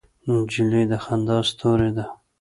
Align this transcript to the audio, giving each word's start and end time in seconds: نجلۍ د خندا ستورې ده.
نجلۍ 0.27 0.83
د 0.91 0.93
خندا 1.03 1.37
ستورې 1.49 1.89
ده. 1.97 2.05